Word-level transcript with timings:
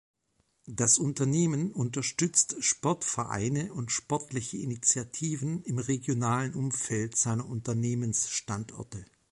Das 0.65 0.97
Unternehmen 0.97 1.71
unterstützt 1.71 2.55
Sportvereine 2.59 3.71
und 3.71 3.91
sportliche 3.91 4.57
Initiativen 4.57 5.61
im 5.63 5.77
regionalen 5.77 6.55
Umfeld 6.55 7.15
seiner 7.15 7.47
Unternehmens-Standorte. 7.47 9.05